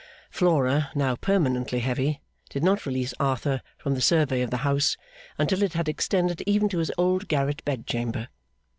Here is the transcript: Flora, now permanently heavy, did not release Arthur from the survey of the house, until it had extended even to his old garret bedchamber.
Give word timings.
Flora, 0.31 0.89
now 0.95 1.15
permanently 1.15 1.77
heavy, 1.77 2.21
did 2.49 2.63
not 2.63 2.87
release 2.87 3.13
Arthur 3.19 3.61
from 3.77 3.93
the 3.93 4.01
survey 4.01 4.41
of 4.41 4.49
the 4.49 4.57
house, 4.65 4.97
until 5.37 5.61
it 5.61 5.73
had 5.73 5.87
extended 5.87 6.41
even 6.47 6.67
to 6.69 6.79
his 6.79 6.91
old 6.97 7.27
garret 7.27 7.63
bedchamber. 7.65 8.29